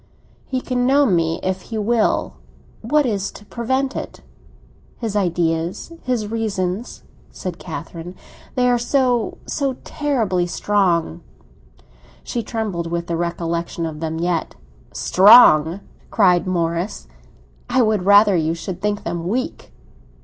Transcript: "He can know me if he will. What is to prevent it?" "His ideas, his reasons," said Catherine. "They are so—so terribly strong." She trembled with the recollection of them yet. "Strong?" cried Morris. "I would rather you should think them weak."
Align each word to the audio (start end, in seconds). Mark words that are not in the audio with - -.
"He 0.47 0.61
can 0.61 0.87
know 0.87 1.05
me 1.05 1.39
if 1.43 1.61
he 1.69 1.77
will. 1.77 2.33
What 2.81 3.05
is 3.05 3.29
to 3.33 3.45
prevent 3.45 3.95
it?" 3.95 4.21
"His 4.97 5.15
ideas, 5.15 5.91
his 6.01 6.25
reasons," 6.31 7.03
said 7.29 7.59
Catherine. 7.59 8.15
"They 8.55 8.67
are 8.67 8.79
so—so 8.79 9.73
terribly 9.83 10.47
strong." 10.47 11.21
She 12.23 12.41
trembled 12.41 12.87
with 12.89 13.05
the 13.05 13.15
recollection 13.15 13.85
of 13.85 13.99
them 13.99 14.17
yet. 14.17 14.55
"Strong?" 14.91 15.81
cried 16.09 16.47
Morris. 16.47 17.05
"I 17.69 17.83
would 17.83 18.03
rather 18.03 18.35
you 18.35 18.55
should 18.55 18.81
think 18.81 19.03
them 19.03 19.27
weak." 19.27 19.71